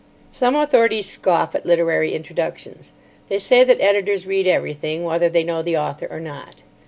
[0.31, 2.91] Some authorities scoff at literary introductions.
[3.29, 6.63] They say that editors read everything, whether they know the author or not.